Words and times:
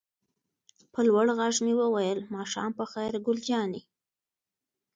په 0.93 0.99
لوړ 1.07 1.27
غږ 1.39 1.55
مې 1.65 1.73
وویل: 1.81 2.19
ماښام 2.35 2.71
په 2.79 2.83
خیر 2.91 3.13
ګل 3.25 3.37
جانې. 3.47 3.81